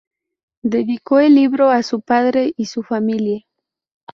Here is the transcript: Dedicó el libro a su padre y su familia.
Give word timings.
Dedicó 0.63 1.19
el 1.19 1.35
libro 1.35 1.69
a 1.69 1.83
su 1.83 2.01
padre 2.01 2.53
y 2.57 2.65
su 2.65 2.81
familia. 2.81 3.43